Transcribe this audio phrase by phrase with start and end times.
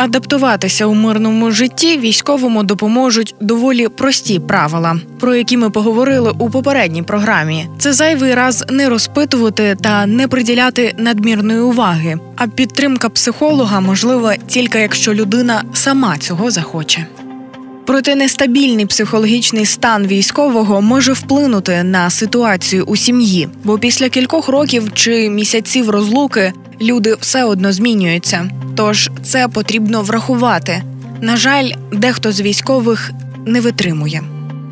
[0.00, 7.02] Адаптуватися у мирному житті військовому допоможуть доволі прості правила, про які ми поговорили у попередній
[7.02, 7.66] програмі.
[7.78, 12.18] Це зайвий раз не розпитувати та не приділяти надмірної уваги.
[12.36, 17.06] А підтримка психолога можлива тільки якщо людина сама цього захоче.
[17.86, 24.92] Проте нестабільний психологічний стан військового може вплинути на ситуацію у сім'ї, бо після кількох років
[24.94, 28.50] чи місяців розлуки люди все одно змінюються.
[28.76, 30.82] Тож це потрібно врахувати.
[31.20, 33.10] На жаль, дехто з військових
[33.46, 34.22] не витримує.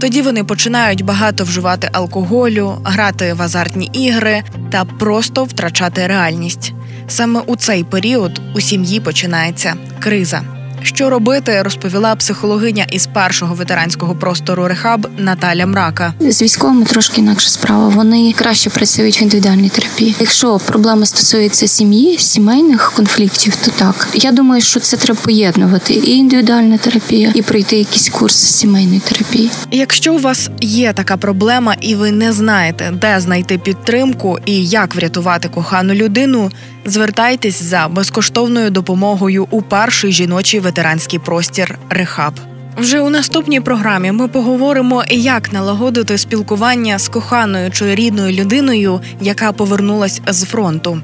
[0.00, 6.72] Тоді вони починають багато вживати алкоголю, грати в азартні ігри та просто втрачати реальність.
[7.08, 10.59] Саме у цей період у сім'ї починається криза.
[10.82, 16.14] Що робити, розповіла психологиня із першого ветеранського простору Рехаб Наталя Мрака.
[16.20, 17.88] З військовими трошки інакша справа.
[17.88, 20.14] Вони краще працюють в індивідуальній терапії.
[20.20, 26.10] Якщо проблема стосується сім'ї, сімейних конфліктів, то так я думаю, що це треба поєднувати і
[26.16, 29.50] індивідуальна терапія, і пройти якийсь курс сімейної терапії.
[29.70, 34.94] Якщо у вас є така проблема, і ви не знаєте, де знайти підтримку і як
[34.94, 36.50] врятувати кохану людину,
[36.90, 42.34] звертайтесь за безкоштовною допомогою у перший жіночий ветеранський простір Рехаб.
[42.76, 49.52] Вже у наступній програмі ми поговоримо, як налагодити спілкування з коханою чи рідною людиною, яка
[49.52, 51.00] повернулась з фронту.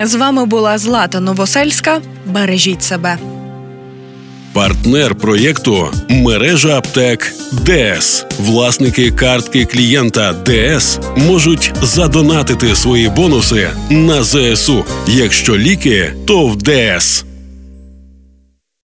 [0.00, 2.00] З вами була Злата Новосельська.
[2.26, 3.18] Бережіть себе.
[4.56, 8.26] Партнер проєкту мережа аптек ДС.
[8.38, 14.84] Власники картки клієнта ДС можуть задонатити свої бонуси на ЗСУ.
[15.08, 17.25] Якщо ліки, то в ДС.